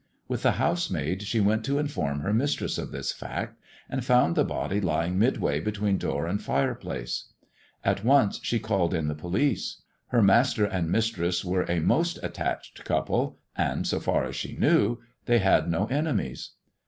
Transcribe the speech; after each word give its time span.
With 0.27 0.41
the 0.41 0.53
housemaid 0.53 1.21
she 1.21 1.39
went 1.39 1.63
to 1.65 1.77
inform 1.77 2.21
her 2.21 2.33
mistress 2.33 2.79
of 2.79 2.89
this 2.89 3.11
fact, 3.11 3.59
and 3.87 4.03
found 4.03 4.35
the 4.35 4.43
body 4.43 4.81
lying 4.81 5.19
midway 5.19 5.59
between 5.59 5.99
door 5.99 6.25
and 6.25 6.41
fireplace. 6.41 7.31
At 7.83 8.03
once 8.03 8.39
she 8.41 8.57
called 8.57 8.95
in 8.95 9.07
the 9.09 9.13
police. 9.13 9.83
Her 10.07 10.23
master 10.23 10.65
and 10.65 10.89
mistress 10.91 11.45
were 11.45 11.65
a 11.69 11.81
most 11.81 12.17
attached 12.23 12.83
couple, 12.83 13.37
and 13.55 13.85
(so 13.85 13.99
far 13.99 14.23
as 14.25 14.35
she 14.35 14.57
knew) 14.57 14.97
they 15.25 15.37
had 15.37 15.69
no 15.69 15.85
enemies. 15.85 16.53